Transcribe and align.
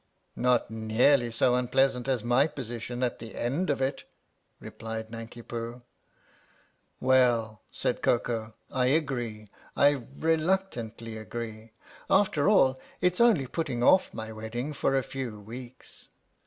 "Not 0.35 0.71
nearly 0.71 1.29
so 1.29 1.53
unpleasant 1.53 2.07
as 2.07 2.23
my 2.23 2.47
position 2.47 3.03
at 3.03 3.19
the 3.19 3.35
end 3.35 3.69
of 3.69 3.83
it," 3.83 4.03
replied 4.59 5.11
Nanki 5.11 5.43
Poo. 5.43 5.83
"Well," 6.99 7.61
said 7.69 8.01
Koko," 8.01 8.55
I 8.71 8.87
agree. 8.87 9.49
I 9.77 10.07
reluctantly 10.17 11.17
agree. 11.17 11.73
After 12.09 12.49
all 12.49 12.79
it 12.99 13.17
's 13.17 13.21
only 13.21 13.45
putting 13.45 13.83
off 13.83 14.11
my 14.11 14.31
wedding 14.31 14.73
for 14.73 14.97
a 14.97 15.03
few 15.03 15.39
weeks." 15.39 16.09